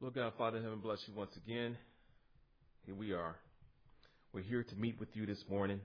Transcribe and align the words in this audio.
Lord 0.00 0.14
God, 0.14 0.32
Father 0.38 0.62
heaven, 0.62 0.78
bless 0.78 1.00
you 1.08 1.14
once 1.14 1.32
again. 1.44 1.76
Here 2.86 2.94
we 2.94 3.12
are. 3.12 3.34
We're 4.32 4.44
here 4.44 4.62
to 4.62 4.76
meet 4.76 5.00
with 5.00 5.08
you 5.14 5.26
this 5.26 5.42
morning. 5.50 5.80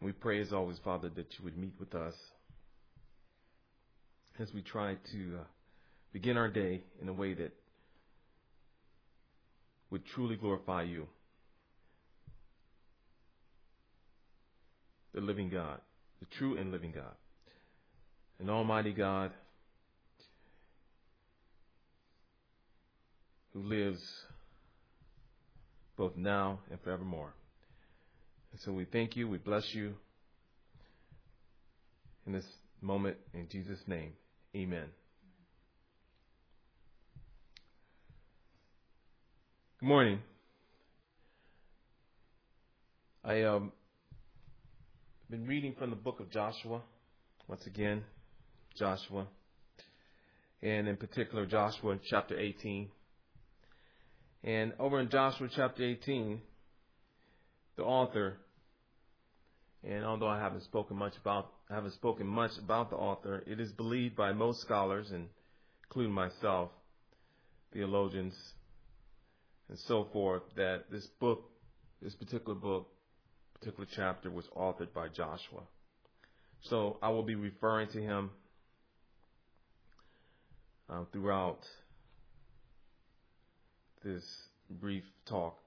And 0.00 0.06
we 0.06 0.10
pray 0.10 0.40
as 0.40 0.52
always, 0.52 0.76
Father, 0.82 1.08
that 1.14 1.26
you 1.38 1.44
would 1.44 1.56
meet 1.56 1.74
with 1.78 1.94
us 1.94 2.14
as 4.40 4.52
we 4.52 4.60
try 4.60 4.96
to 5.12 5.38
uh, 5.38 5.44
begin 6.12 6.36
our 6.36 6.48
day 6.48 6.82
in 7.00 7.08
a 7.08 7.12
way 7.12 7.32
that 7.34 7.52
would 9.90 10.04
truly 10.04 10.34
glorify 10.34 10.82
you. 10.82 11.06
The 15.14 15.20
living 15.20 15.48
God, 15.48 15.78
the 16.18 16.26
true 16.38 16.56
and 16.56 16.72
living 16.72 16.90
God, 16.90 17.14
an 18.40 18.50
almighty 18.50 18.92
God 18.92 19.30
who 23.58 23.68
lives 23.68 24.00
both 25.96 26.16
now 26.16 26.60
and 26.70 26.80
forevermore. 26.82 27.32
And 28.52 28.60
so 28.60 28.72
we 28.72 28.84
thank 28.84 29.16
you, 29.16 29.28
we 29.28 29.38
bless 29.38 29.74
you 29.74 29.94
in 32.26 32.32
this 32.32 32.44
moment 32.80 33.16
in 33.34 33.48
Jesus' 33.48 33.80
name. 33.86 34.12
Amen. 34.54 34.86
Good 39.80 39.86
morning. 39.86 40.20
I 43.24 43.42
um 43.42 43.72
been 45.30 45.46
reading 45.46 45.74
from 45.78 45.90
the 45.90 45.96
book 45.96 46.20
of 46.20 46.30
Joshua 46.30 46.80
once 47.48 47.66
again, 47.66 48.02
Joshua, 48.76 49.26
and 50.62 50.88
in 50.88 50.96
particular 50.96 51.44
Joshua 51.44 51.98
chapter 52.08 52.38
18. 52.38 52.88
And 54.44 54.72
over 54.78 55.00
in 55.00 55.08
Joshua 55.08 55.48
chapter 55.54 55.84
18, 55.84 56.40
the 57.76 57.82
author, 57.82 58.36
and 59.82 60.04
although 60.04 60.28
I 60.28 60.38
haven't 60.38 60.64
spoken 60.64 60.96
much 60.96 61.14
about, 61.20 61.50
I 61.70 61.74
haven't 61.74 61.94
spoken 61.94 62.26
much 62.26 62.52
about 62.58 62.90
the 62.90 62.96
author, 62.96 63.42
it 63.46 63.60
is 63.60 63.72
believed 63.72 64.16
by 64.16 64.32
most 64.32 64.60
scholars, 64.60 65.10
and 65.10 65.28
including 65.84 66.12
myself, 66.12 66.70
theologians, 67.72 68.34
and 69.68 69.78
so 69.80 70.08
forth, 70.12 70.42
that 70.56 70.84
this 70.90 71.06
book, 71.20 71.50
this 72.00 72.14
particular 72.14 72.54
book, 72.54 72.88
particular 73.58 73.88
chapter 73.94 74.30
was 74.30 74.46
authored 74.56 74.92
by 74.94 75.08
Joshua. 75.08 75.62
So 76.62 76.98
I 77.02 77.10
will 77.10 77.22
be 77.22 77.34
referring 77.34 77.88
to 77.88 78.00
him 78.00 78.30
uh, 80.88 81.04
throughout 81.12 81.60
this 84.04 84.24
brief 84.70 85.04
talk 85.26 85.58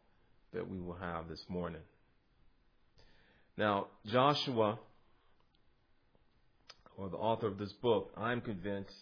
that 0.53 0.69
we 0.69 0.79
will 0.79 0.95
have 0.95 1.27
this 1.27 1.43
morning. 1.47 1.81
Now, 3.57 3.87
Joshua, 4.05 4.79
or 6.97 7.09
the 7.09 7.17
author 7.17 7.47
of 7.47 7.57
this 7.57 7.71
book, 7.73 8.11
I'm 8.17 8.41
convinced, 8.41 8.93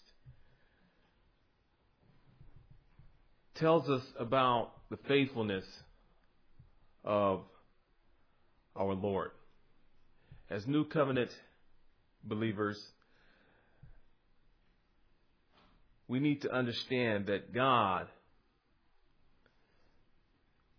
tells 3.56 3.90
us 3.90 4.04
about 4.18 4.72
the 4.90 4.98
faithfulness 5.08 5.66
of 7.04 7.42
our 8.76 8.94
Lord. 8.94 9.32
As 10.50 10.66
New 10.66 10.86
Covenant 10.86 11.32
believers, 12.24 12.82
we 16.08 16.20
need 16.20 16.42
to 16.42 16.52
understand 16.52 17.28
that 17.28 17.54
God 17.54 18.08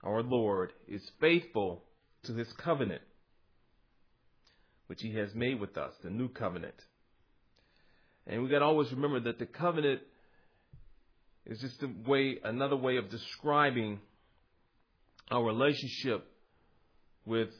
our 0.02 0.22
Lord, 0.22 0.72
is 0.88 1.02
faithful 1.20 1.84
to 2.24 2.34
his 2.34 2.52
covenant, 2.54 3.02
which 4.86 5.02
he 5.02 5.14
has 5.14 5.34
made 5.34 5.60
with 5.60 5.76
us, 5.76 5.92
the 6.02 6.10
new 6.10 6.28
covenant. 6.28 6.74
And 8.26 8.42
we 8.42 8.48
got 8.48 8.60
to 8.60 8.64
always 8.64 8.90
remember 8.92 9.20
that 9.20 9.38
the 9.38 9.46
covenant 9.46 10.00
is 11.46 11.60
just 11.60 11.82
a 11.82 11.90
way, 12.08 12.38
another 12.44 12.76
way 12.76 12.96
of 12.96 13.10
describing 13.10 14.00
our 15.30 15.42
relationship 15.42 16.26
with 17.24 17.50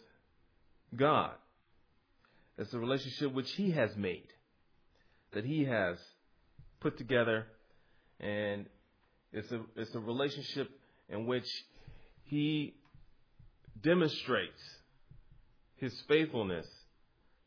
God. 0.94 1.32
It's 2.58 2.72
a 2.74 2.78
relationship 2.78 3.32
which 3.32 3.50
He 3.52 3.70
has 3.72 3.96
made, 3.96 4.28
that 5.32 5.44
He 5.44 5.64
has 5.64 5.98
put 6.80 6.98
together, 6.98 7.46
and 8.18 8.66
it's 9.32 9.50
a 9.50 9.60
it's 9.76 9.94
a 9.94 10.00
relationship 10.00 10.68
in 11.08 11.26
which 11.26 11.46
he 12.30 12.74
demonstrates 13.82 14.60
his 15.76 15.92
faithfulness 16.06 16.66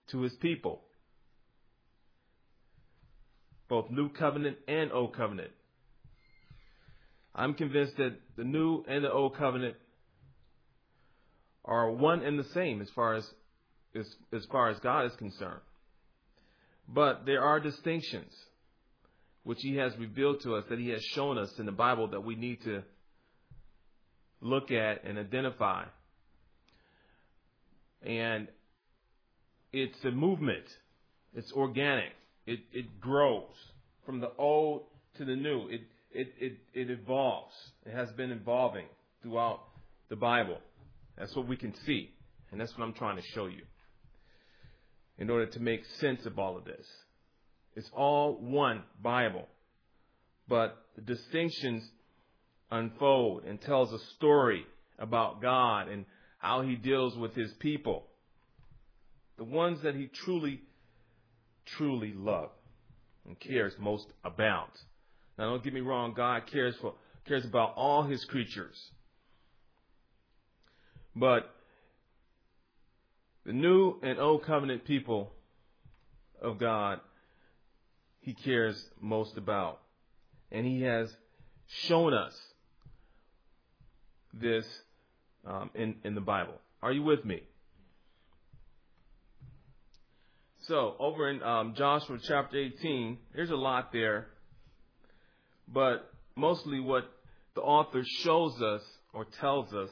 to 0.10 0.22
his 0.22 0.34
people, 0.34 0.82
both 3.70 3.90
New 3.90 4.10
Covenant 4.10 4.58
and 4.68 4.92
Old 4.92 5.16
Covenant. 5.16 5.52
I'm 7.34 7.54
convinced 7.54 7.96
that 7.98 8.20
the 8.36 8.44
New 8.44 8.84
and 8.88 9.06
the 9.06 9.12
Old 9.12 9.38
Covenant 9.38 9.76
are 11.64 11.90
one 11.90 12.22
and 12.22 12.38
the 12.38 12.44
same 12.44 12.82
as 12.82 12.90
far 12.90 13.16
as 13.16 13.26
as, 13.96 14.06
as 14.34 14.44
far 14.52 14.70
as 14.70 14.80
God 14.80 15.06
is 15.06 15.16
concerned. 15.16 15.62
But 16.90 17.26
there 17.26 17.42
are 17.42 17.60
distinctions 17.60 18.34
which 19.44 19.60
he 19.62 19.78
has 19.78 19.96
revealed 19.98 20.42
to 20.42 20.56
us 20.56 20.66
that 20.70 20.80
he 20.80 20.90
has 20.90 21.04
shown 21.04 21.38
us 21.38 21.52
in 21.58 21.66
the 21.66 21.72
Bible 21.72 22.10
that 22.10 22.22
we 22.22 22.36
need 22.36 22.62
to 22.64 22.84
look 24.44 24.72
at 24.72 25.04
and 25.04 25.18
identify. 25.18 25.86
And 28.04 28.48
it's 29.72 29.98
a 30.04 30.12
movement. 30.12 30.66
It's 31.34 31.52
organic. 31.54 32.12
It, 32.46 32.60
it 32.72 33.00
grows 33.00 33.56
from 34.06 34.20
the 34.20 34.32
old 34.38 34.84
to 35.18 35.26
the 35.26 35.36
new. 35.36 35.70
It, 35.70 35.82
it, 36.12 36.34
it, 36.40 36.58
it 36.74 36.92
evolves. 36.92 37.56
It 37.86 37.94
has 37.94 38.12
been 38.12 38.32
evolving 38.32 38.86
throughout 39.22 39.62
the 40.10 40.16
Bible. 40.16 40.58
That's 41.18 41.36
what 41.36 41.48
we 41.48 41.56
can 41.56 41.74
see. 41.86 42.12
And 42.52 42.60
that's 42.60 42.78
what 42.78 42.84
I'm 42.84 42.94
trying 42.94 43.16
to 43.16 43.24
show 43.34 43.48
you 43.48 43.64
in 45.18 45.30
order 45.30 45.46
to 45.46 45.60
make 45.60 45.82
sense 46.00 46.26
of 46.26 46.38
all 46.38 46.58
of 46.58 46.66
this. 46.66 46.86
It's 47.76 47.90
all 47.96 48.38
one 48.40 48.84
Bible. 49.02 49.48
But 50.48 50.78
the 50.96 51.02
distinctions 51.02 51.90
unfold 52.72 53.44
and 53.46 53.62
tells 53.62 53.94
a 53.94 54.00
story 54.16 54.66
about 55.00 55.42
God 55.42 55.88
and 55.88 56.06
how 56.38 56.62
he 56.62 56.76
deals 56.76 57.16
with 57.16 57.36
his 57.36 57.52
people. 57.54 58.06
The 59.38 59.44
ones 59.44 59.82
that 59.84 59.96
he 59.96 60.08
truly, 60.08 60.62
truly 61.66 62.14
loves 62.14 62.52
and 63.26 63.40
cares 63.40 63.74
most 63.80 64.08
about. 64.24 64.72
Now 65.38 65.50
don't 65.50 65.64
get 65.64 65.74
me 65.74 65.82
wrong, 65.82 66.14
God 66.14 66.48
cares 66.52 66.76
for 66.82 66.94
cares 67.26 67.46
about 67.46 67.74
all 67.76 68.04
his 68.04 68.24
creatures. 68.26 68.78
But 71.16 71.50
the 73.46 73.54
new 73.54 73.96
and 74.02 74.20
old 74.20 74.44
covenant 74.44 74.86
people 74.86 75.32
of 76.42 76.58
God, 76.58 77.00
he 78.20 78.34
cares 78.34 78.90
most 79.00 79.38
about. 79.38 79.80
And 80.52 80.66
he 80.66 80.82
has 80.82 81.16
shown 81.68 82.14
us 82.14 82.36
this 84.34 84.66
um, 85.46 85.70
in, 85.76 85.96
in 86.04 86.16
the 86.16 86.22
Bible. 86.22 86.56
Are 86.82 86.92
you 86.92 87.04
with 87.04 87.24
me? 87.24 87.44
So, 90.64 90.96
over 90.98 91.30
in 91.30 91.44
um, 91.44 91.74
Joshua 91.76 92.18
chapter 92.22 92.58
18, 92.58 93.18
there's 93.36 93.50
a 93.50 93.56
lot 93.56 93.92
there, 93.92 94.28
but 95.68 96.10
mostly 96.36 96.80
what 96.80 97.04
the 97.54 97.62
author 97.62 98.02
shows 98.22 98.62
us 98.62 98.82
or 99.14 99.26
tells 99.42 99.74
us 99.74 99.90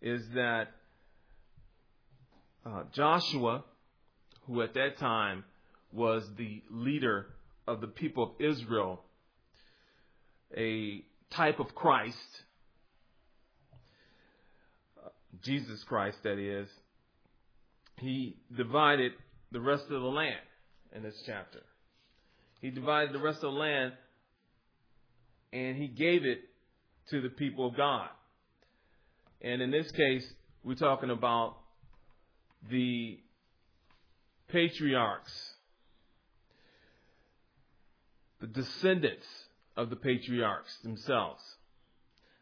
is 0.00 0.22
that 0.34 0.68
uh, 2.64 2.84
Joshua, 2.92 3.64
who 4.46 4.62
at 4.62 4.74
that 4.74 4.98
time 4.98 5.44
was 5.92 6.22
the 6.36 6.62
leader 6.70 7.26
of 7.66 7.80
the 7.80 7.86
people 7.88 8.22
of 8.22 8.30
Israel, 8.40 9.02
a 10.56 11.02
type 11.30 11.58
of 11.60 11.74
Christ, 11.74 12.16
Jesus 15.42 15.84
Christ, 15.84 16.18
that 16.22 16.38
is, 16.38 16.68
he 17.98 18.36
divided 18.56 19.12
the 19.52 19.60
rest 19.60 19.84
of 19.84 20.02
the 20.02 20.08
land 20.08 20.40
in 20.94 21.02
this 21.02 21.22
chapter. 21.26 21.60
He 22.60 22.70
divided 22.70 23.14
the 23.14 23.20
rest 23.20 23.38
of 23.38 23.52
the 23.52 23.58
land 23.58 23.92
and 25.52 25.76
he 25.76 25.88
gave 25.88 26.24
it 26.24 26.40
to 27.10 27.20
the 27.20 27.28
people 27.28 27.66
of 27.66 27.76
God. 27.76 28.08
And 29.40 29.62
in 29.62 29.70
this 29.70 29.90
case, 29.92 30.26
we're 30.64 30.74
talking 30.74 31.10
about 31.10 31.56
the 32.68 33.18
patriarchs, 34.48 35.54
the 38.40 38.46
descendants 38.46 39.26
of 39.76 39.90
the 39.90 39.96
patriarchs 39.96 40.76
themselves. 40.82 41.42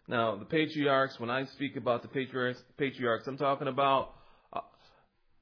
Now, 0.09 0.37
the 0.37 0.45
patriarchs, 0.45 1.19
when 1.19 1.31
I 1.31 1.45
speak 1.47 1.77
about 1.77 2.03
the 2.03 2.09
patriarchs, 2.09 2.63
patriarchs 2.77 3.27
I'm 3.27 3.37
talking 3.37 3.67
about 3.67 4.13
uh, 4.53 4.61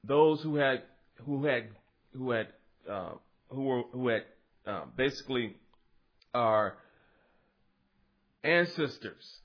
those 0.03 0.41
who 0.41 0.55
had, 0.55 0.81
who 1.25 1.45
had, 1.45 1.67
who 2.13 2.31
had, 2.31 2.47
uh, 2.89 3.11
who 3.49 3.63
were, 3.63 3.83
who 3.91 4.07
had, 4.07 4.23
uh, 4.65 4.85
basically 4.97 5.55
our 6.33 6.77
ancestors 8.43 9.39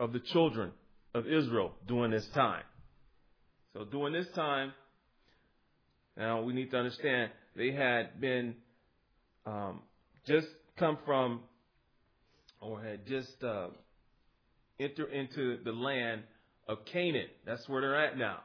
of 0.00 0.12
the 0.12 0.20
children 0.20 0.72
of 1.14 1.26
Israel 1.26 1.74
during 1.86 2.10
this 2.10 2.26
time. 2.34 2.64
So 3.74 3.84
during 3.84 4.14
this 4.14 4.28
time, 4.34 4.72
now 6.16 6.42
we 6.42 6.54
need 6.54 6.70
to 6.70 6.78
understand 6.78 7.30
they 7.56 7.72
had 7.72 8.20
been 8.20 8.54
um, 9.46 9.82
just 10.26 10.46
come 10.78 10.98
from 11.04 11.40
or 12.60 12.80
had 12.82 13.06
just 13.06 13.42
uh, 13.42 13.68
entered 14.78 15.12
into 15.12 15.58
the 15.64 15.72
land 15.72 16.22
of 16.68 16.84
Canaan. 16.86 17.28
That's 17.46 17.68
where 17.68 17.80
they're 17.80 18.04
at 18.06 18.18
now. 18.18 18.38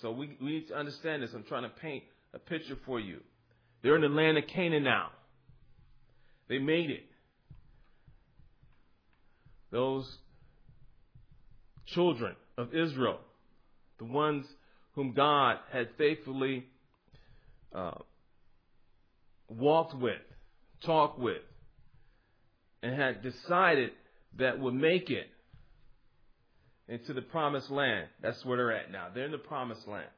So 0.00 0.10
we, 0.10 0.36
we 0.40 0.50
need 0.50 0.68
to 0.68 0.76
understand 0.76 1.22
this. 1.22 1.30
I'm 1.34 1.44
trying 1.44 1.64
to 1.64 1.68
paint 1.68 2.04
a 2.32 2.38
picture 2.38 2.76
for 2.86 2.98
you. 3.00 3.20
They're 3.82 3.96
in 3.96 4.02
the 4.02 4.08
land 4.08 4.38
of 4.38 4.46
Canaan 4.46 4.84
now. 4.84 5.10
They 6.48 6.58
made 6.58 6.90
it. 6.90 7.04
Those 9.70 10.10
children 11.86 12.34
of 12.56 12.74
Israel, 12.74 13.18
the 13.98 14.04
ones 14.04 14.46
whom 14.94 15.12
God 15.12 15.56
had 15.72 15.88
faithfully 15.96 16.64
uh, 17.74 17.92
walked 19.48 19.94
with, 19.96 20.20
talked 20.84 21.18
with, 21.18 21.42
and 22.82 22.94
had 22.94 23.22
decided 23.22 23.90
that 24.38 24.58
would 24.58 24.74
make 24.74 25.10
it 25.10 25.28
into 26.88 27.12
the 27.12 27.22
promised 27.22 27.70
land. 27.70 28.08
That's 28.20 28.44
where 28.44 28.56
they're 28.56 28.72
at 28.72 28.90
now. 28.90 29.08
They're 29.14 29.26
in 29.26 29.32
the 29.32 29.38
promised 29.38 29.86
land. 29.86 30.08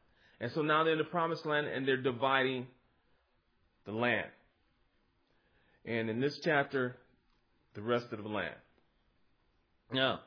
And 0.40 0.50
so 0.52 0.62
now 0.62 0.84
they're 0.84 0.94
in 0.94 0.98
the 0.98 1.04
promised 1.04 1.46
land 1.46 1.66
and 1.66 1.86
they're 1.86 1.96
dividing 1.96 2.66
the 3.84 3.92
land. 3.92 4.26
And 5.84 6.08
in 6.08 6.20
this 6.20 6.38
chapter, 6.42 6.96
the 7.74 7.82
rest 7.82 8.06
of 8.12 8.22
the 8.22 8.28
land. 8.28 8.54
Now, 9.92 10.20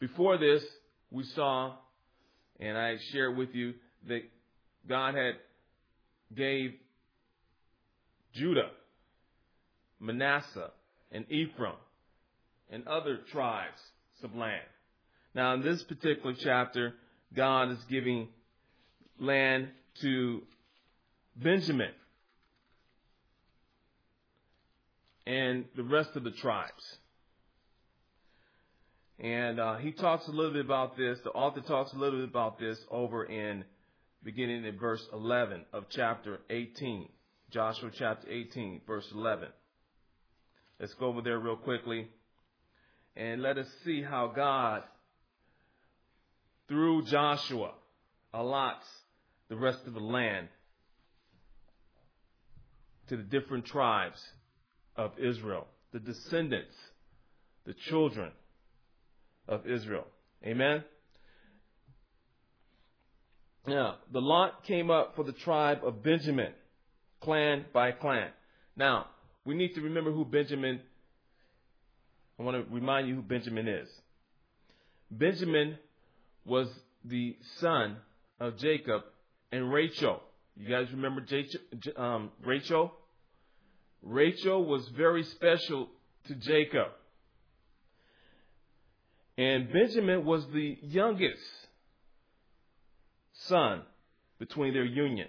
before 0.00 0.38
this, 0.38 0.64
we 1.10 1.24
saw, 1.24 1.74
and 2.58 2.76
I 2.76 2.96
shared 3.12 3.36
with 3.36 3.54
you 3.54 3.74
that 4.08 4.22
God 4.88 5.14
had 5.14 5.34
gave 6.34 6.74
Judah, 8.34 8.70
Manasseh, 10.00 10.70
and 11.12 11.24
Ephraim, 11.30 11.76
and 12.70 12.86
other 12.86 13.18
tribes 13.30 13.80
some 14.20 14.38
land. 14.38 14.62
Now, 15.34 15.54
in 15.54 15.62
this 15.62 15.82
particular 15.82 16.34
chapter, 16.38 16.94
God 17.34 17.70
is 17.70 17.78
giving 17.90 18.28
land 19.18 19.68
to 20.00 20.42
Benjamin 21.36 21.90
and 25.26 25.64
the 25.76 25.82
rest 25.82 26.10
of 26.14 26.24
the 26.24 26.30
tribes. 26.30 26.98
And 29.18 29.60
uh, 29.60 29.76
he 29.76 29.92
talks 29.92 30.26
a 30.28 30.30
little 30.30 30.52
bit 30.52 30.64
about 30.64 30.96
this. 30.96 31.18
The 31.24 31.30
author 31.30 31.60
talks 31.60 31.92
a 31.92 31.96
little 31.96 32.20
bit 32.20 32.28
about 32.28 32.58
this 32.58 32.78
over 32.90 33.24
in 33.24 33.64
beginning 34.22 34.64
in 34.64 34.78
verse 34.78 35.04
11 35.12 35.64
of 35.72 35.84
chapter 35.90 36.40
18. 36.50 37.08
Joshua 37.50 37.90
chapter 37.96 38.28
18, 38.28 38.80
verse 38.86 39.06
11. 39.14 39.48
Let's 40.80 40.94
go 40.94 41.06
over 41.06 41.22
there 41.22 41.38
real 41.38 41.56
quickly 41.56 42.08
and 43.16 43.42
let 43.42 43.58
us 43.58 43.68
see 43.84 44.02
how 44.02 44.28
God, 44.28 44.82
through 46.68 47.04
Joshua, 47.06 47.72
allots 48.32 48.86
the 49.48 49.56
rest 49.56 49.86
of 49.86 49.94
the 49.94 50.00
land 50.00 50.48
to 53.08 53.16
the 53.16 53.22
different 53.22 53.66
tribes 53.66 54.20
of 54.96 55.12
Israel, 55.18 55.66
the 55.92 56.00
descendants, 56.00 56.74
the 57.66 57.74
children 57.74 58.32
of 59.48 59.66
Israel. 59.66 60.06
Amen? 60.44 60.82
Now, 63.66 63.96
the 64.12 64.20
lot 64.20 64.64
came 64.64 64.90
up 64.90 65.14
for 65.16 65.24
the 65.24 65.32
tribe 65.32 65.80
of 65.84 66.02
Benjamin, 66.02 66.52
clan 67.20 67.64
by 67.72 67.92
clan. 67.92 68.28
Now, 68.76 69.06
we 69.44 69.54
need 69.54 69.74
to 69.74 69.80
remember 69.80 70.12
who 70.12 70.24
Benjamin, 70.24 70.80
I 72.38 72.42
want 72.42 72.56
to 72.56 72.74
remind 72.74 73.08
you 73.08 73.16
who 73.16 73.22
Benjamin 73.22 73.68
is. 73.68 73.88
Benjamin 75.10 75.78
was 76.44 76.68
the 77.04 77.36
son 77.60 77.96
of 78.40 78.56
Jacob 78.58 79.02
and 79.52 79.72
Rachel. 79.72 80.20
You 80.56 80.68
guys 80.68 80.86
remember 80.92 81.24
um, 81.96 82.30
Rachel? 82.44 82.92
Rachel 84.02 84.64
was 84.64 84.86
very 84.96 85.22
special 85.24 85.88
to 86.26 86.34
Jacob. 86.34 86.88
And 89.36 89.72
Benjamin 89.72 90.24
was 90.24 90.44
the 90.52 90.78
youngest 90.82 91.42
son 93.46 93.82
between 94.38 94.74
their 94.74 94.84
union. 94.84 95.28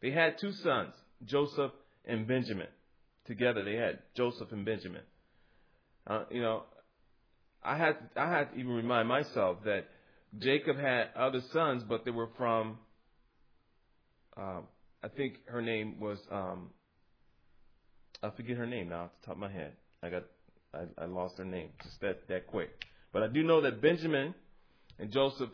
They 0.00 0.10
had 0.10 0.38
two 0.38 0.52
sons, 0.52 0.94
Joseph 1.24 1.72
and 2.04 2.26
Benjamin. 2.26 2.68
Together 3.26 3.64
they 3.64 3.76
had 3.76 3.98
Joseph 4.16 4.52
and 4.52 4.64
Benjamin. 4.64 5.02
Uh, 6.06 6.24
you 6.30 6.42
know, 6.42 6.64
I 7.62 7.76
had 7.76 7.96
I 8.16 8.30
had 8.30 8.52
to 8.52 8.58
even 8.58 8.72
remind 8.72 9.08
myself 9.08 9.58
that 9.64 9.86
Jacob 10.38 10.78
had 10.78 11.08
other 11.16 11.40
sons, 11.52 11.82
but 11.88 12.04
they 12.04 12.10
were 12.10 12.28
from. 12.36 12.78
Uh, 14.36 14.60
I 15.02 15.08
think 15.08 15.34
her 15.46 15.62
name 15.62 16.00
was. 16.00 16.18
Um, 16.30 16.70
I 18.22 18.30
forget 18.30 18.56
her 18.56 18.66
name 18.66 18.88
now 18.88 19.04
off 19.04 19.10
the 19.20 19.26
top 19.26 19.36
of 19.36 19.40
my 19.40 19.50
head. 19.50 19.72
I 20.02 20.10
got 20.10 20.24
I, 20.74 21.02
I 21.02 21.06
lost 21.06 21.38
her 21.38 21.44
name 21.44 21.68
just 21.82 22.00
that 22.00 22.28
that 22.28 22.46
quick. 22.46 22.70
But 23.12 23.22
I 23.22 23.28
do 23.28 23.42
know 23.42 23.60
that 23.62 23.80
Benjamin 23.80 24.34
and 24.98 25.10
Joseph 25.10 25.50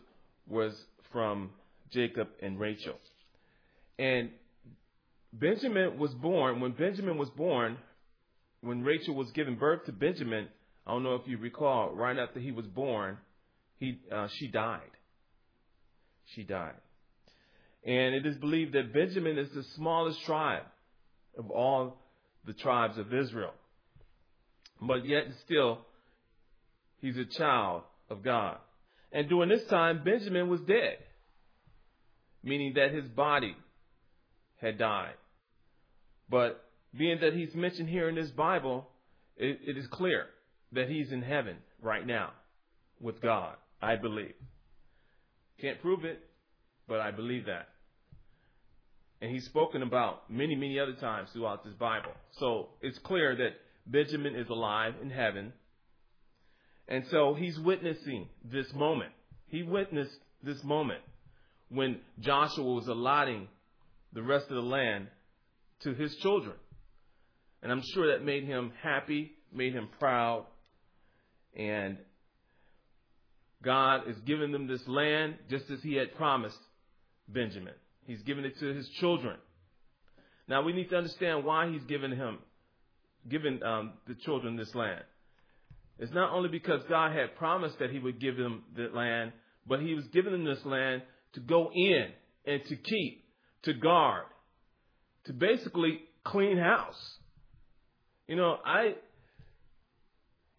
was 0.49 0.73
from 1.13 1.51
Jacob 1.91 2.29
and 2.43 2.59
Rachel. 2.59 2.95
And 3.99 4.31
Benjamin 5.33 5.99
was 5.99 6.13
born, 6.15 6.61
when 6.61 6.73
Benjamin 6.73 7.19
was 7.19 7.29
born, 7.31 7.77
when 8.61 8.83
Rachel 8.83 9.15
was 9.15 9.31
giving 9.33 9.57
birth 9.57 9.85
to 9.87 9.93
Benjamin, 9.93 10.49
I 10.87 10.93
don't 10.93 11.03
know 11.03 11.15
if 11.15 11.27
you 11.27 11.39
recall, 11.39 11.95
right 11.95 12.19
after 12.19 12.41
he 12.41 12.53
was 12.53 12.67
born, 12.67 13.19
he, 13.79 14.01
uh, 14.13 14.29
she 14.37 14.49
died. 14.49 14.81
She 16.35 16.43
died. 16.43 16.75
And 17.85 18.15
it 18.15 18.27
is 18.27 18.37
believed 18.37 18.75
that 18.75 18.93
Benjamin 18.93 19.39
is 19.39 19.49
the 19.55 19.65
smallest 19.77 20.23
tribe 20.25 20.65
of 21.39 21.51
all 21.51 21.97
the 22.47 22.53
tribes 22.53 22.99
of 22.99 23.15
Israel. 23.15 23.53
But 24.81 25.07
yet 25.07 25.25
still, 25.45 25.79
He's 27.01 27.17
a 27.17 27.25
child 27.25 27.83
of 28.09 28.23
God. 28.23 28.59
And 29.13 29.29
during 29.29 29.49
this 29.49 29.65
time, 29.69 30.03
Benjamin 30.05 30.49
was 30.49 30.61
dead, 30.61 30.99
meaning 32.43 32.75
that 32.75 32.93
his 32.93 33.09
body 33.09 33.57
had 34.61 34.79
died. 34.79 35.15
But 36.29 36.63
being 36.97 37.21
that 37.21 37.35
he's 37.35 37.55
mentioned 37.55 37.89
here 37.89 38.09
in 38.09 38.15
this 38.15 38.31
Bible, 38.31 38.89
it, 39.37 39.61
it 39.67 39.77
is 39.77 39.87
clear 39.89 40.27
that 40.73 40.89
he's 40.89 41.13
in 41.13 41.23
heaven 41.23 41.57
right 41.83 42.07
now 42.07 42.31
with 43.01 43.21
God, 43.21 43.57
I 43.81 43.97
believe. 43.97 44.35
Can't 45.61 45.81
prove 45.81 46.05
it, 46.05 46.21
but 46.89 47.01
I 47.01 47.11
believe 47.11 47.47
that. 47.47 47.69
And 49.21 49.31
he's 49.31 49.45
spoken 49.45 49.83
about 49.83 50.31
many, 50.31 50.55
many 50.55 50.79
other 50.79 50.95
times 50.95 51.29
throughout 51.33 51.65
this 51.65 51.75
Bible. 51.75 52.13
So 52.39 52.69
it's 52.81 52.99
clear 53.01 53.37
that 53.37 53.53
Benjamin 53.87 54.35
is 54.35 54.49
alive 54.49 54.95
in 55.03 55.11
heaven 55.11 55.53
and 56.91 57.05
so 57.09 57.35
he's 57.35 57.59
witnessing 57.59 58.29
this 58.45 58.67
moment. 58.75 59.13
He 59.47 59.63
witnessed 59.63 60.19
this 60.43 60.63
moment 60.65 61.01
when 61.69 62.01
Joshua 62.19 62.65
was 62.65 62.89
allotting 62.89 63.47
the 64.13 64.23
rest 64.23 64.47
of 64.51 64.57
the 64.57 64.63
land 64.63 65.07
to 65.85 65.95
his 65.95 66.17
children. 66.17 66.57
And 67.63 67.71
I'm 67.71 67.83
sure 67.95 68.13
that 68.13 68.25
made 68.25 68.45
him 68.45 68.73
happy, 68.83 69.33
made 69.53 69.75
him 69.75 69.89
proud. 69.99 70.47
And 71.55 71.99
God 73.63 74.09
is 74.09 74.17
giving 74.25 74.53
them 74.53 74.67
this 74.67 74.87
land 74.89 75.35
just 75.49 75.71
as 75.71 75.83
he 75.83 75.95
had 75.95 76.15
promised 76.17 76.59
Benjamin. 77.29 77.75
He's 78.07 78.23
giving 78.23 78.45
it 78.45 78.59
to 78.61 78.73
his 78.73 78.89
children. 79.01 79.37
Now 80.49 80.63
we 80.63 80.73
need 80.73 80.91
to 80.91 80.97
understand 80.97 81.45
why 81.45 81.71
he's 81.71 81.85
given 81.85 82.13
him, 82.13 82.39
given 83.29 83.63
um, 83.63 83.93
the 84.09 84.15
children 84.15 84.57
this 84.57 84.75
land. 84.75 85.05
It's 86.01 86.13
not 86.15 86.33
only 86.33 86.49
because 86.49 86.81
God 86.89 87.13
had 87.13 87.37
promised 87.37 87.79
that 87.79 87.91
He 87.91 87.99
would 87.99 88.19
give 88.19 88.37
them 88.37 88.65
the 88.75 88.89
land, 88.95 89.33
but 89.67 89.81
He 89.81 89.95
was 89.95 90.07
giving 90.07 90.33
them 90.33 90.45
this 90.45 90.65
land 90.65 91.03
to 91.35 91.41
go 91.41 91.71
in 91.73 92.07
and 92.47 92.65
to 92.65 92.77
keep, 92.77 93.25
to 93.65 93.75
guard, 93.75 94.25
to 95.27 95.35
basically 95.35 96.01
clean 96.25 96.57
house. 96.57 97.19
You 98.31 98.37
know, 98.37 98.59
I 98.65 98.95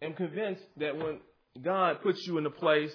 am 0.02 0.12
convinced 0.12 0.62
that 0.76 0.94
when 0.94 1.20
God 1.64 2.02
puts 2.02 2.20
you 2.26 2.36
in 2.36 2.44
a 2.44 2.50
place, 2.50 2.92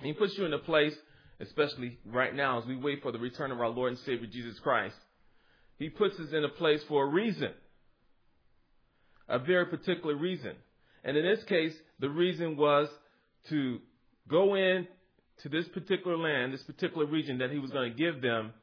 He 0.00 0.14
puts 0.14 0.38
you 0.38 0.46
in 0.46 0.54
a 0.54 0.58
place, 0.58 0.94
especially 1.38 1.98
right 2.06 2.34
now 2.34 2.60
as 2.60 2.64
we 2.64 2.76
wait 2.76 3.02
for 3.02 3.12
the 3.12 3.18
return 3.18 3.52
of 3.52 3.60
our 3.60 3.68
Lord 3.68 3.92
and 3.92 3.98
Savior 4.06 4.26
Jesus 4.26 4.58
Christ. 4.60 4.96
He 5.78 5.90
puts 5.90 6.18
us 6.18 6.32
in 6.32 6.44
a 6.44 6.48
place 6.48 6.82
for 6.88 7.04
a 7.04 7.08
reason, 7.10 7.50
a 9.28 9.38
very 9.38 9.66
particular 9.66 10.16
reason. 10.16 10.54
And 11.04 11.18
in 11.18 11.26
this 11.26 11.44
case, 11.44 11.74
the 11.98 12.08
reason 12.08 12.56
was 12.56 12.88
to 13.50 13.80
go 14.28 14.54
in 14.54 14.88
to 15.42 15.50
this 15.50 15.68
particular 15.68 16.16
land, 16.16 16.54
this 16.54 16.62
particular 16.62 17.04
region 17.04 17.36
that 17.40 17.50
he 17.50 17.58
was 17.58 17.70
going 17.70 17.92
to 17.92 17.98
give 17.98 18.22
them, 18.22 18.54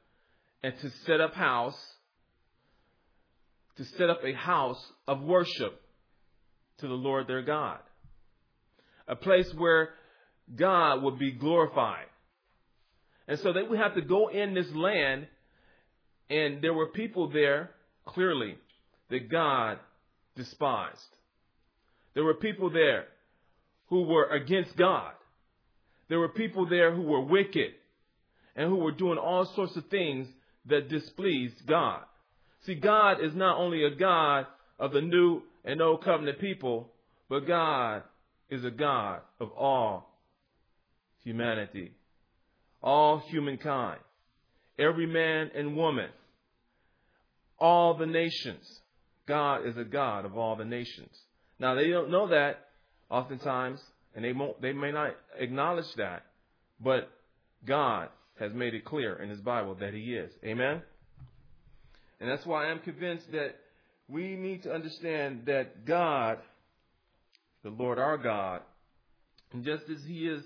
and 0.63 0.73
to 0.81 0.89
set 1.05 1.21
up 1.21 1.35
house, 1.35 1.77
to 3.77 3.85
set 3.85 4.09
up 4.09 4.21
a 4.23 4.33
house 4.33 4.83
of 5.07 5.21
worship 5.21 5.81
to 6.79 6.87
the 6.87 6.93
Lord 6.93 7.27
their 7.27 7.41
God. 7.41 7.79
A 9.07 9.15
place 9.15 9.51
where 9.55 9.89
God 10.55 11.03
would 11.03 11.19
be 11.19 11.31
glorified. 11.31 12.05
And 13.27 13.39
so 13.39 13.53
they 13.53 13.63
would 13.63 13.79
have 13.79 13.95
to 13.95 14.01
go 14.01 14.27
in 14.27 14.53
this 14.53 14.71
land, 14.73 15.27
and 16.29 16.61
there 16.61 16.73
were 16.73 16.87
people 16.87 17.29
there, 17.29 17.71
clearly, 18.05 18.55
that 19.09 19.29
God 19.29 19.79
despised. 20.35 20.99
There 22.13 22.23
were 22.23 22.35
people 22.35 22.69
there 22.69 23.05
who 23.87 24.03
were 24.03 24.25
against 24.25 24.75
God. 24.77 25.11
There 26.07 26.19
were 26.19 26.29
people 26.29 26.67
there 26.67 26.93
who 26.93 27.01
were 27.01 27.21
wicked 27.21 27.71
and 28.55 28.69
who 28.69 28.77
were 28.77 28.91
doing 28.91 29.17
all 29.17 29.45
sorts 29.55 29.75
of 29.75 29.85
things 29.87 30.27
that 30.67 30.89
displeased 30.89 31.65
God. 31.67 32.01
See, 32.65 32.75
God 32.75 33.23
is 33.23 33.35
not 33.35 33.57
only 33.57 33.83
a 33.83 33.91
God 33.91 34.47
of 34.79 34.91
the 34.91 35.01
new 35.01 35.41
and 35.63 35.81
old 35.81 36.03
covenant 36.03 36.39
people, 36.39 36.89
but 37.29 37.47
God 37.47 38.03
is 38.49 38.63
a 38.65 38.71
God 38.71 39.21
of 39.39 39.51
all 39.51 40.09
humanity, 41.23 41.91
all 42.81 43.19
humankind, 43.29 43.99
every 44.79 45.05
man 45.05 45.51
and 45.55 45.75
woman, 45.75 46.09
all 47.59 47.95
the 47.95 48.05
nations. 48.05 48.81
God 49.27 49.65
is 49.65 49.77
a 49.77 49.83
God 49.83 50.25
of 50.25 50.37
all 50.37 50.55
the 50.55 50.65
nations. 50.65 51.15
Now 51.59 51.75
they 51.75 51.89
don't 51.89 52.11
know 52.11 52.27
that 52.27 52.67
oftentimes, 53.09 53.79
and 54.15 54.23
they 54.23 54.33
won't, 54.33 54.61
they 54.61 54.73
may 54.73 54.91
not 54.91 55.15
acknowledge 55.37 55.91
that, 55.97 56.23
but 56.79 57.09
God 57.65 58.09
has 58.39 58.53
made 58.53 58.73
it 58.73 58.85
clear 58.85 59.15
in 59.15 59.29
His 59.29 59.39
Bible 59.39 59.75
that 59.79 59.93
He 59.93 60.15
is. 60.15 60.31
Amen. 60.43 60.81
And 62.19 62.29
that's 62.29 62.45
why 62.45 62.65
I'm 62.65 62.79
convinced 62.79 63.31
that 63.31 63.55
we 64.07 64.35
need 64.35 64.63
to 64.63 64.71
understand 64.71 65.43
that 65.47 65.85
God, 65.85 66.37
the 67.63 67.69
Lord 67.69 67.99
our 67.99 68.17
God, 68.17 68.61
and 69.51 69.63
just 69.63 69.83
as 69.89 70.03
He 70.05 70.27
is 70.27 70.43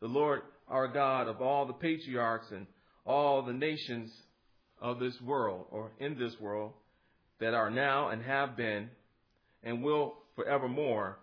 the 0.00 0.08
Lord 0.08 0.42
our 0.68 0.88
God 0.88 1.28
of 1.28 1.40
all 1.40 1.66
the 1.66 1.72
patriarchs 1.72 2.50
and 2.50 2.66
all 3.06 3.42
the 3.42 3.52
nations 3.52 4.12
of 4.80 5.00
this 5.00 5.18
world 5.22 5.66
or 5.70 5.90
in 5.98 6.18
this 6.18 6.34
world 6.40 6.72
that 7.40 7.54
are 7.54 7.70
now 7.70 8.08
and 8.08 8.22
have 8.22 8.56
been 8.56 8.90
and 9.62 9.82
will 9.82 10.14
forevermore, 10.36 11.18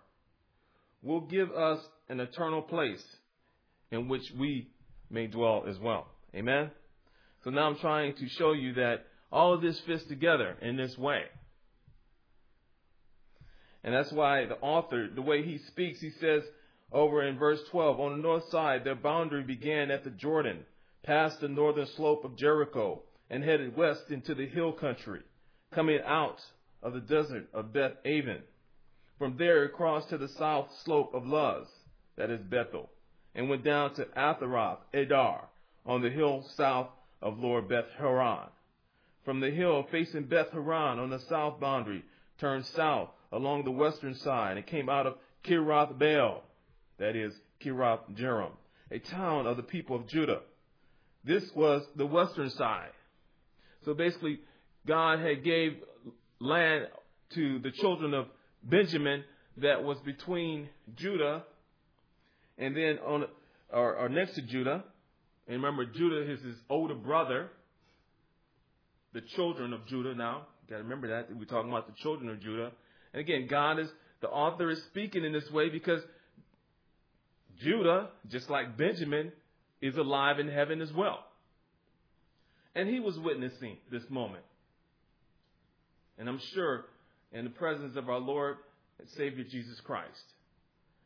will 1.02 1.20
give 1.20 1.50
us 1.52 1.78
an 2.08 2.20
eternal 2.20 2.62
place 2.62 3.04
in 3.90 4.08
which 4.08 4.22
we 4.38 4.68
may 5.10 5.26
dwell 5.26 5.64
as 5.68 5.78
well. 5.78 6.06
Amen? 6.34 6.70
So 7.44 7.50
now 7.50 7.68
I'm 7.68 7.78
trying 7.78 8.14
to 8.14 8.28
show 8.38 8.52
you 8.52 8.74
that 8.74 9.06
all 9.32 9.54
of 9.54 9.62
this 9.62 9.78
fits 9.80 10.04
together 10.04 10.56
in 10.60 10.76
this 10.76 10.96
way. 10.96 11.24
And 13.84 13.94
that's 13.94 14.12
why 14.12 14.46
the 14.46 14.58
author, 14.58 15.08
the 15.08 15.22
way 15.22 15.44
he 15.44 15.58
speaks, 15.58 16.00
he 16.00 16.10
says 16.10 16.42
over 16.92 17.22
in 17.22 17.38
verse 17.38 17.60
12, 17.70 18.00
on 18.00 18.12
the 18.12 18.22
north 18.22 18.48
side, 18.50 18.84
their 18.84 18.94
boundary 18.94 19.42
began 19.42 19.90
at 19.90 20.04
the 20.04 20.10
Jordan, 20.10 20.64
past 21.04 21.40
the 21.40 21.48
northern 21.48 21.86
slope 21.86 22.24
of 22.24 22.36
Jericho, 22.36 23.02
and 23.30 23.42
headed 23.42 23.76
west 23.76 24.10
into 24.10 24.34
the 24.34 24.46
hill 24.46 24.72
country, 24.72 25.20
coming 25.72 26.00
out 26.04 26.40
of 26.82 26.94
the 26.94 27.00
desert 27.00 27.48
of 27.52 27.72
Beth 27.72 27.94
Aven. 28.04 28.42
From 29.18 29.36
there, 29.36 29.64
it 29.64 29.72
crossed 29.72 30.10
to 30.10 30.18
the 30.18 30.28
south 30.28 30.68
slope 30.84 31.14
of 31.14 31.26
Luz, 31.26 31.66
that 32.16 32.30
is 32.30 32.40
Bethel, 32.40 32.90
and 33.34 33.48
went 33.48 33.64
down 33.64 33.94
to 33.94 34.04
Ataroth 34.16 34.78
Addar 34.94 35.42
on 35.84 36.02
the 36.02 36.10
hill 36.10 36.44
south 36.56 36.88
of 37.22 37.38
Lower 37.38 37.62
Beth 37.62 37.90
Horon. 37.98 38.48
From 39.26 39.40
the 39.40 39.50
hill 39.50 39.84
facing 39.90 40.26
Beth 40.26 40.50
Horon 40.52 41.00
on 41.00 41.10
the 41.10 41.18
south 41.18 41.58
boundary, 41.58 42.04
turned 42.38 42.64
south 42.64 43.08
along 43.32 43.64
the 43.64 43.72
western 43.72 44.14
side 44.14 44.56
and 44.56 44.64
came 44.64 44.88
out 44.88 45.08
of 45.08 45.14
Kiriath 45.44 45.98
Baal, 45.98 46.44
that 46.98 47.16
is 47.16 47.34
Kiriath 47.60 48.08
Jearim, 48.14 48.52
a 48.92 49.00
town 49.00 49.48
of 49.48 49.56
the 49.56 49.64
people 49.64 49.96
of 49.96 50.06
Judah. 50.06 50.42
This 51.24 51.42
was 51.56 51.82
the 51.96 52.06
western 52.06 52.50
side. 52.50 52.92
So 53.84 53.94
basically, 53.94 54.38
God 54.86 55.18
had 55.18 55.42
gave 55.42 55.78
land 56.38 56.86
to 57.34 57.58
the 57.58 57.72
children 57.72 58.14
of 58.14 58.26
Benjamin 58.62 59.24
that 59.56 59.82
was 59.82 59.98
between 60.04 60.68
Judah 60.94 61.42
and 62.58 62.76
then 62.76 63.00
on 63.04 63.26
or, 63.72 63.96
or 63.96 64.08
next 64.08 64.36
to 64.36 64.42
Judah. 64.42 64.84
And 65.48 65.56
remember, 65.56 65.84
Judah 65.84 66.30
is 66.30 66.40
his 66.42 66.56
older 66.70 66.94
brother. 66.94 67.50
The 69.16 69.22
children 69.34 69.72
of 69.72 69.86
Judah. 69.86 70.14
Now, 70.14 70.42
you 70.62 70.74
got 70.74 70.76
to 70.76 70.82
remember 70.82 71.08
that 71.08 71.34
we're 71.34 71.46
talking 71.46 71.70
about 71.70 71.86
the 71.86 72.02
children 72.02 72.28
of 72.28 72.38
Judah. 72.38 72.70
And 73.14 73.20
again, 73.22 73.46
God 73.48 73.78
is 73.78 73.88
the 74.20 74.28
author 74.28 74.68
is 74.68 74.78
speaking 74.90 75.24
in 75.24 75.32
this 75.32 75.50
way 75.50 75.70
because 75.70 76.02
Judah, 77.58 78.10
just 78.28 78.50
like 78.50 78.76
Benjamin, 78.76 79.32
is 79.80 79.96
alive 79.96 80.38
in 80.38 80.48
heaven 80.48 80.82
as 80.82 80.92
well. 80.92 81.20
And 82.74 82.90
he 82.90 83.00
was 83.00 83.18
witnessing 83.18 83.78
this 83.90 84.02
moment. 84.10 84.44
And 86.18 86.28
I'm 86.28 86.40
sure 86.52 86.84
in 87.32 87.44
the 87.44 87.50
presence 87.50 87.96
of 87.96 88.10
our 88.10 88.18
Lord 88.18 88.58
and 88.98 89.08
Savior 89.16 89.44
Jesus 89.44 89.80
Christ. 89.80 90.24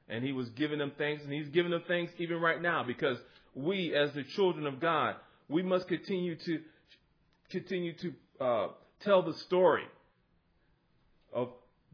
And 0.08 0.24
he 0.24 0.32
was 0.32 0.48
giving 0.48 0.80
them 0.80 0.90
thanks, 0.98 1.22
and 1.22 1.32
he's 1.32 1.50
giving 1.50 1.70
them 1.70 1.84
thanks 1.86 2.12
even 2.18 2.40
right 2.40 2.60
now 2.60 2.82
because 2.82 3.18
we, 3.54 3.94
as 3.94 4.10
the 4.14 4.24
children 4.34 4.66
of 4.66 4.80
God, 4.80 5.14
we 5.48 5.62
must 5.62 5.86
continue 5.86 6.34
to 6.34 6.60
continue 7.50 7.92
to 7.94 8.12
uh, 8.40 8.68
tell 9.00 9.22
the 9.22 9.34
story 9.34 9.84
of 11.32 11.48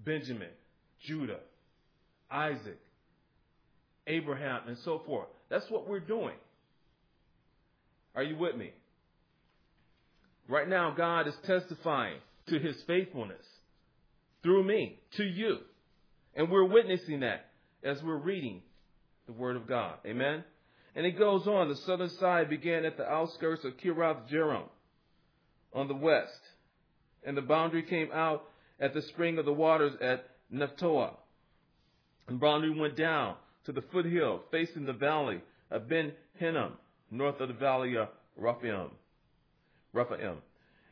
Benjamin, 0.04 0.48
Judah, 1.00 1.40
Isaac, 2.30 2.78
Abraham, 4.06 4.62
and 4.68 4.78
so 4.78 5.02
forth. 5.04 5.28
That's 5.48 5.68
what 5.70 5.88
we're 5.88 6.00
doing. 6.00 6.34
Are 8.14 8.22
you 8.22 8.36
with 8.36 8.56
me? 8.56 8.72
Right 10.48 10.68
now, 10.68 10.92
God 10.96 11.26
is 11.26 11.34
testifying 11.44 12.18
to 12.48 12.58
his 12.58 12.76
faithfulness 12.86 13.44
through 14.42 14.64
me 14.64 14.98
to 15.16 15.24
you. 15.24 15.58
And 16.34 16.50
we're 16.50 16.64
witnessing 16.64 17.20
that 17.20 17.46
as 17.82 18.02
we're 18.02 18.16
reading 18.16 18.62
the 19.26 19.32
Word 19.32 19.56
of 19.56 19.66
God. 19.66 19.94
Amen? 20.06 20.44
And 20.94 21.04
it 21.04 21.18
goes 21.18 21.46
on. 21.46 21.68
The 21.68 21.76
southern 21.76 22.10
side 22.10 22.48
began 22.48 22.84
at 22.84 22.96
the 22.96 23.08
outskirts 23.08 23.64
of 23.64 23.76
Kiriath 23.76 24.30
Jearim 24.30 24.68
on 25.76 25.86
the 25.86 25.94
west. 25.94 26.40
And 27.24 27.36
the 27.36 27.42
boundary 27.42 27.82
came 27.82 28.08
out 28.12 28.44
at 28.80 28.94
the 28.94 29.02
spring 29.02 29.38
of 29.38 29.44
the 29.44 29.52
waters 29.52 29.92
at 30.00 30.24
Nephtoah. 30.52 31.14
And 32.28 32.40
boundary 32.40 32.76
went 32.76 32.96
down 32.96 33.36
to 33.66 33.72
the 33.72 33.82
foothill 33.92 34.42
facing 34.50 34.86
the 34.86 34.92
valley 34.92 35.40
of 35.70 35.88
Ben 35.88 36.12
Hinnom, 36.38 36.72
north 37.10 37.40
of 37.40 37.48
the 37.48 37.54
valley 37.54 37.96
of 37.96 38.08
Rephaim. 38.36 38.90
Rephaim. 39.92 40.38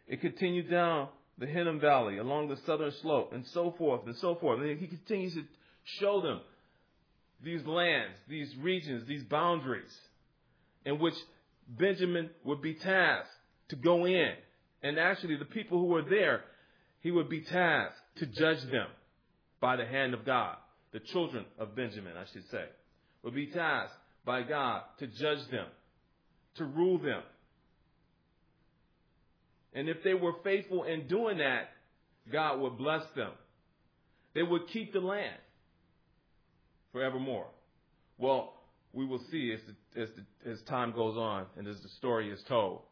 It 0.06 0.20
continued 0.20 0.70
down 0.70 1.08
the 1.38 1.46
Hinnom 1.46 1.80
Valley, 1.80 2.18
along 2.18 2.48
the 2.48 2.58
southern 2.64 2.92
slope, 3.02 3.32
and 3.32 3.44
so 3.48 3.74
forth 3.76 4.02
and 4.06 4.16
so 4.16 4.36
forth. 4.36 4.60
And 4.60 4.78
he 4.78 4.86
continues 4.86 5.34
to 5.34 5.42
show 6.00 6.20
them 6.20 6.40
these 7.42 7.64
lands, 7.66 8.16
these 8.28 8.54
regions, 8.60 9.06
these 9.08 9.24
boundaries 9.24 9.92
in 10.84 10.98
which 10.98 11.14
Benjamin 11.68 12.30
would 12.44 12.62
be 12.62 12.74
tasked 12.74 13.30
to 13.68 13.76
go 13.76 14.06
in. 14.06 14.32
And 14.84 14.98
actually, 14.98 15.36
the 15.36 15.44
people 15.44 15.80
who 15.80 15.86
were 15.86 16.02
there, 16.02 16.42
he 17.00 17.10
would 17.10 17.28
be 17.28 17.40
tasked 17.40 17.98
to 18.18 18.26
judge 18.26 18.62
them 18.70 18.86
by 19.60 19.74
the 19.74 19.84
hand 19.84 20.14
of 20.14 20.24
God. 20.24 20.56
The 20.92 21.00
children 21.00 21.44
of 21.58 21.74
Benjamin, 21.74 22.12
I 22.16 22.24
should 22.32 22.48
say, 22.52 22.66
would 23.24 23.34
be 23.34 23.48
tasked 23.48 23.96
by 24.24 24.42
God 24.42 24.82
to 25.00 25.08
judge 25.08 25.50
them, 25.50 25.66
to 26.56 26.64
rule 26.64 26.98
them, 26.98 27.22
and 29.74 29.88
if 29.88 30.02
they 30.04 30.14
were 30.14 30.34
faithful 30.44 30.84
in 30.84 31.08
doing 31.08 31.38
that, 31.38 31.70
God 32.32 32.60
would 32.60 32.78
bless 32.78 33.02
them. 33.16 33.32
They 34.34 34.42
would 34.42 34.68
keep 34.68 34.92
the 34.92 35.00
land 35.00 35.36
forevermore. 36.92 37.46
Well, 38.18 38.54
we 38.92 39.04
will 39.04 39.20
see 39.30 39.52
as, 39.52 39.60
the, 39.66 40.02
as, 40.02 40.08
the, 40.44 40.50
as 40.50 40.62
time 40.62 40.92
goes 40.92 41.16
on 41.16 41.46
and 41.58 41.66
as 41.66 41.80
the 41.82 41.88
story 41.98 42.30
is 42.30 42.40
told. 42.48 42.82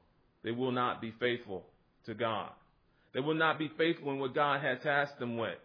They 0.42 0.50
will 0.50 0.72
not 0.72 1.00
be 1.00 1.14
faithful 1.20 1.64
to 2.06 2.14
God. 2.14 2.50
They 3.14 3.20
will 3.20 3.34
not 3.34 3.58
be 3.58 3.70
faithful 3.76 4.12
in 4.12 4.18
what 4.18 4.34
God 4.34 4.62
has 4.62 4.78
tasked 4.82 5.18
them 5.18 5.36
with. 5.36 5.58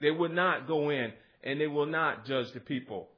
They, 0.00 0.10
will 0.10 0.30
not 0.30 0.66
go 0.66 0.90
in 0.90 1.12
and 1.44 1.60
they 1.60 1.66
will 1.66 1.86
not 1.86 2.26
judge 2.26 2.52
the 2.52 2.60
people. 2.60 3.08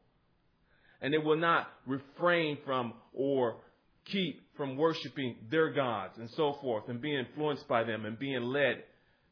And 1.00 1.14
they 1.14 1.18
will 1.18 1.36
not 1.36 1.68
refrain 1.86 2.58
from 2.64 2.94
or 3.14 3.56
keep 4.04 4.42
from 4.56 4.76
worshiping 4.76 5.36
their 5.50 5.70
gods 5.70 6.18
and 6.18 6.28
so 6.30 6.58
forth 6.60 6.88
and 6.88 7.00
being 7.00 7.18
influenced 7.18 7.66
by 7.68 7.84
them 7.84 8.04
and 8.04 8.18
being 8.18 8.42
led 8.42 8.82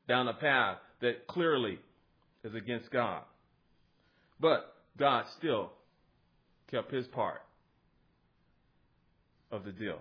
down 0.09 0.29
a 0.29 0.35
path 0.35 0.79
that 1.01 1.27
clearly 1.27 1.79
is 2.45 2.55
against 2.55 2.91
God. 2.91 3.23
But 4.41 4.75
God 4.99 5.25
still 5.37 5.73
kept 6.71 6.93
his 6.93 7.07
part 7.09 7.43
of 9.51 9.65
the 9.65 9.73
deal. 9.73 9.99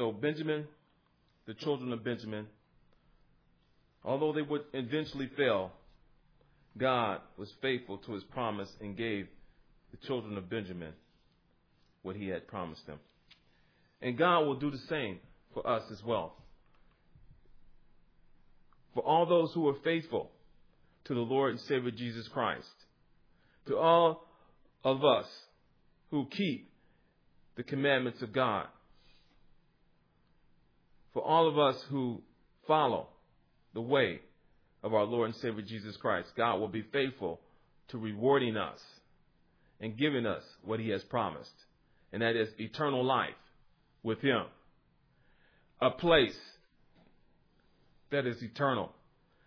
So 0.00 0.12
Benjamin, 0.12 0.66
the 1.46 1.52
children 1.52 1.92
of 1.92 2.02
Benjamin, 2.02 2.46
although 4.02 4.32
they 4.32 4.40
would 4.40 4.62
eventually 4.72 5.28
fail, 5.36 5.72
God 6.78 7.20
was 7.36 7.52
faithful 7.60 7.98
to 7.98 8.12
his 8.12 8.24
promise 8.24 8.70
and 8.80 8.96
gave 8.96 9.28
the 9.90 10.06
children 10.06 10.38
of 10.38 10.48
Benjamin 10.48 10.94
what 12.00 12.16
he 12.16 12.28
had 12.28 12.48
promised 12.48 12.86
them. 12.86 12.98
And 14.00 14.16
God 14.16 14.46
will 14.46 14.58
do 14.58 14.70
the 14.70 14.80
same 14.88 15.18
for 15.52 15.66
us 15.66 15.82
as 15.92 16.02
well. 16.02 16.34
For 18.94 19.02
all 19.02 19.26
those 19.26 19.52
who 19.52 19.68
are 19.68 19.76
faithful 19.84 20.30
to 21.04 21.14
the 21.14 21.20
Lord 21.20 21.50
and 21.50 21.60
Savior 21.60 21.90
Jesus 21.90 22.26
Christ, 22.28 22.72
to 23.66 23.76
all 23.76 24.26
of 24.82 25.04
us 25.04 25.26
who 26.10 26.24
keep 26.24 26.70
the 27.58 27.62
commandments 27.62 28.22
of 28.22 28.32
God, 28.32 28.66
for 31.12 31.22
all 31.22 31.48
of 31.48 31.58
us 31.58 31.82
who 31.90 32.22
follow 32.66 33.08
the 33.74 33.80
way 33.80 34.20
of 34.82 34.94
our 34.94 35.04
Lord 35.04 35.30
and 35.30 35.36
Savior 35.36 35.62
Jesus 35.62 35.96
Christ, 35.96 36.28
God 36.36 36.56
will 36.56 36.68
be 36.68 36.82
faithful 36.92 37.40
to 37.88 37.98
rewarding 37.98 38.56
us 38.56 38.80
and 39.80 39.96
giving 39.96 40.26
us 40.26 40.42
what 40.64 40.80
He 40.80 40.90
has 40.90 41.02
promised, 41.04 41.50
and 42.12 42.22
that 42.22 42.36
is 42.36 42.48
eternal 42.58 43.04
life 43.04 43.34
with 44.02 44.20
Him. 44.20 44.44
A 45.80 45.90
place 45.90 46.36
that 48.10 48.26
is 48.26 48.42
eternal, 48.42 48.92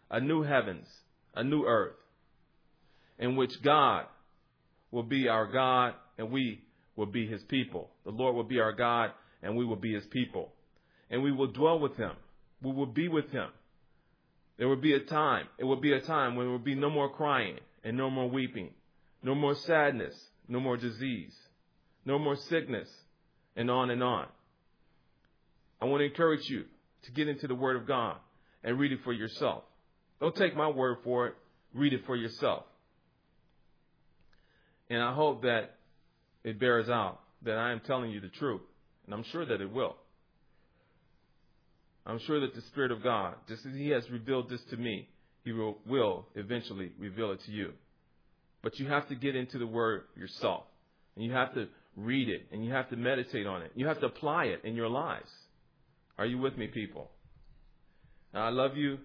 a 0.09 0.19
new 0.19 0.41
heavens, 0.43 0.87
a 1.35 1.43
new 1.43 1.65
earth, 1.65 1.95
in 3.19 3.35
which 3.35 3.61
God 3.63 4.05
will 4.91 5.03
be 5.03 5.27
our 5.27 5.47
God 5.47 5.93
and 6.17 6.31
we 6.31 6.61
will 6.95 7.05
be 7.05 7.27
His 7.27 7.43
people. 7.43 7.89
The 8.05 8.11
Lord 8.11 8.35
will 8.35 8.43
be 8.43 8.59
our 8.59 8.73
God 8.73 9.11
and 9.41 9.55
we 9.55 9.65
will 9.65 9.75
be 9.75 9.93
His 9.93 10.05
people. 10.07 10.51
And 11.09 11.23
we 11.23 11.31
will 11.31 11.47
dwell 11.47 11.79
with 11.79 11.97
Him. 11.97 12.13
We 12.61 12.71
will 12.71 12.85
be 12.85 13.07
with 13.07 13.31
Him 13.31 13.49
there 14.57 14.67
will 14.67 14.75
be 14.75 14.93
a 14.93 14.99
time, 14.99 15.47
it 15.57 15.63
will 15.63 15.77
be 15.77 15.93
a 15.93 16.01
time 16.01 16.35
when 16.35 16.45
there 16.45 16.51
will 16.51 16.59
be 16.59 16.75
no 16.75 16.89
more 16.89 17.09
crying 17.09 17.57
and 17.83 17.97
no 17.97 18.09
more 18.09 18.29
weeping, 18.29 18.69
no 19.23 19.33
more 19.33 19.55
sadness, 19.55 20.15
no 20.47 20.59
more 20.59 20.77
disease, 20.77 21.35
no 22.05 22.19
more 22.19 22.35
sickness, 22.35 22.89
and 23.55 23.71
on 23.71 23.89
and 23.89 24.03
on. 24.03 24.27
I 25.81 25.85
want 25.85 26.01
to 26.01 26.05
encourage 26.05 26.49
you 26.49 26.65
to 27.03 27.11
get 27.11 27.27
into 27.27 27.47
the 27.47 27.55
Word 27.55 27.75
of 27.75 27.87
God 27.87 28.17
and 28.63 28.79
read 28.79 28.91
it 28.91 28.99
for 29.03 29.11
yourself. 29.11 29.63
Don't 30.21 30.35
take 30.35 30.55
my 30.55 30.69
word 30.69 30.99
for 31.03 31.27
it, 31.27 31.35
read 31.73 31.91
it 31.91 32.05
for 32.05 32.15
yourself. 32.15 32.63
And 34.89 35.01
I 35.01 35.13
hope 35.13 35.41
that 35.41 35.75
it 36.43 36.59
bears 36.59 36.87
out 36.87 37.19
that 37.41 37.57
I 37.57 37.71
am 37.71 37.81
telling 37.81 38.11
you 38.11 38.21
the 38.21 38.29
truth, 38.29 38.61
and 39.05 39.13
I'm 39.13 39.23
sure 39.23 39.45
that 39.45 39.59
it 39.59 39.71
will. 39.71 39.97
I'm 42.05 42.19
sure 42.19 42.39
that 42.41 42.53
the 42.53 42.61
Spirit 42.61 42.91
of 42.91 43.01
God, 43.01 43.35
just 43.47 43.65
as 43.65 43.73
He 43.73 43.89
has 43.89 44.09
revealed 44.09 44.49
this 44.49 44.61
to 44.71 44.77
me, 44.77 45.07
He 45.43 45.51
will, 45.51 45.77
will 45.85 46.27
eventually 46.35 46.91
reveal 46.99 47.31
it 47.31 47.41
to 47.45 47.51
you. 47.51 47.71
But 48.61 48.79
you 48.79 48.87
have 48.87 49.07
to 49.09 49.15
get 49.15 49.35
into 49.35 49.57
the 49.57 49.67
Word 49.67 50.03
yourself. 50.15 50.63
And 51.15 51.23
you 51.23 51.31
have 51.31 51.53
to 51.53 51.67
read 51.95 52.29
it. 52.29 52.47
And 52.51 52.65
you 52.65 52.71
have 52.71 52.89
to 52.89 52.97
meditate 52.97 53.47
on 53.47 53.61
it. 53.61 53.71
You 53.75 53.87
have 53.87 53.99
to 54.01 54.07
apply 54.07 54.45
it 54.45 54.61
in 54.63 54.75
your 54.75 54.89
lives. 54.89 55.29
Are 56.17 56.25
you 56.25 56.37
with 56.37 56.57
me, 56.57 56.67
people? 56.67 57.09
Now, 58.33 58.45
I 58.45 58.49
love 58.49 58.75
you, 58.75 58.97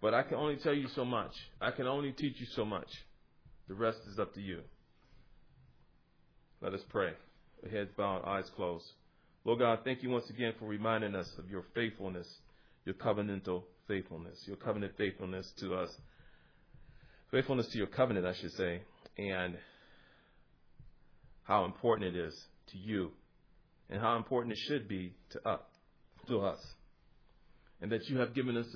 but 0.00 0.12
I 0.12 0.22
can 0.22 0.36
only 0.36 0.56
tell 0.56 0.74
you 0.74 0.88
so 0.94 1.04
much. 1.04 1.32
I 1.60 1.70
can 1.70 1.86
only 1.86 2.12
teach 2.12 2.38
you 2.38 2.46
so 2.54 2.64
much. 2.64 2.88
The 3.68 3.74
rest 3.74 3.98
is 4.10 4.18
up 4.18 4.34
to 4.34 4.40
you. 4.40 4.60
Let 6.60 6.74
us 6.74 6.80
pray. 6.90 7.12
Heads 7.70 7.90
bowed, 7.96 8.24
eyes 8.24 8.50
closed. 8.56 8.84
Lord 9.44 9.58
God, 9.58 9.80
thank 9.84 10.04
you 10.04 10.10
once 10.10 10.30
again 10.30 10.52
for 10.58 10.66
reminding 10.66 11.16
us 11.16 11.28
of 11.36 11.50
your 11.50 11.64
faithfulness, 11.74 12.28
your 12.84 12.94
covenantal 12.94 13.64
faithfulness, 13.88 14.38
your 14.46 14.56
covenant 14.56 14.92
faithfulness 14.96 15.50
to 15.58 15.74
us, 15.74 15.90
faithfulness 17.32 17.66
to 17.68 17.78
your 17.78 17.88
covenant, 17.88 18.24
I 18.24 18.34
should 18.34 18.52
say, 18.52 18.82
and 19.18 19.56
how 21.42 21.64
important 21.64 22.14
it 22.14 22.18
is 22.18 22.40
to 22.68 22.78
you, 22.78 23.10
and 23.90 24.00
how 24.00 24.16
important 24.16 24.52
it 24.52 24.60
should 24.68 24.86
be 24.86 25.12
to 25.30 25.48
us, 25.48 25.60
to 26.28 26.40
us, 26.40 26.60
and 27.80 27.90
that 27.90 28.08
you 28.08 28.18
have 28.18 28.34
given 28.34 28.56
us 28.56 28.66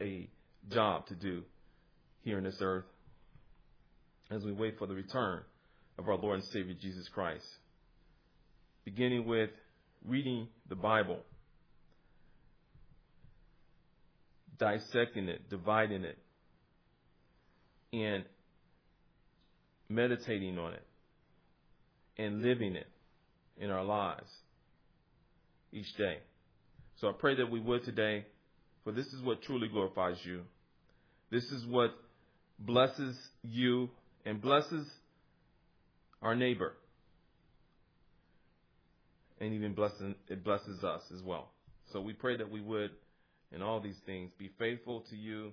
a, 0.00 0.04
a 0.04 0.28
job 0.70 1.06
to 1.06 1.14
do 1.14 1.44
here 2.20 2.36
in 2.36 2.44
this 2.44 2.58
earth 2.60 2.84
as 4.30 4.44
we 4.44 4.52
wait 4.52 4.78
for 4.78 4.86
the 4.86 4.94
return 4.94 5.42
of 5.98 6.08
our 6.08 6.16
Lord 6.16 6.40
and 6.40 6.48
Savior 6.48 6.74
Jesus 6.78 7.08
Christ. 7.08 7.46
Beginning 8.84 9.26
with 9.26 9.48
reading 10.06 10.48
the 10.68 10.74
Bible, 10.74 11.18
dissecting 14.58 15.28
it, 15.28 15.48
dividing 15.48 16.04
it, 16.04 16.18
and 17.92 18.24
meditating 19.88 20.58
on 20.58 20.72
it, 20.74 20.86
and 22.18 22.42
living 22.42 22.76
it 22.76 22.88
in 23.58 23.70
our 23.70 23.84
lives 23.84 24.28
each 25.72 25.92
day. 25.96 26.18
So 27.00 27.08
I 27.08 27.12
pray 27.12 27.36
that 27.36 27.50
we 27.50 27.60
would 27.60 27.84
today, 27.84 28.26
for 28.84 28.92
this 28.92 29.06
is 29.06 29.22
what 29.22 29.42
truly 29.42 29.68
glorifies 29.68 30.16
you. 30.24 30.42
This 31.30 31.44
is 31.44 31.66
what 31.66 31.90
blesses 32.58 33.16
you 33.42 33.88
and 34.24 34.40
blesses 34.40 34.86
our 36.22 36.34
neighbor 36.34 36.74
and 39.44 39.54
even 39.54 39.74
blessing, 39.74 40.14
it 40.28 40.44
blesses 40.44 40.82
us 40.84 41.02
as 41.12 41.22
well. 41.22 41.50
So 41.92 42.00
we 42.00 42.12
pray 42.12 42.36
that 42.36 42.50
we 42.50 42.60
would, 42.60 42.90
in 43.52 43.62
all 43.62 43.80
these 43.80 43.98
things, 44.06 44.30
be 44.38 44.50
faithful 44.58 45.04
to 45.10 45.16
you. 45.16 45.52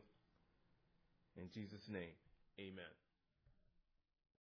In 1.38 1.50
Jesus' 1.54 1.88
name, 1.90 2.14
amen. 2.60 3.01